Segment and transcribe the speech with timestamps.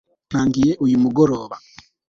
[0.29, 1.55] Ntangiye uyu mugoroba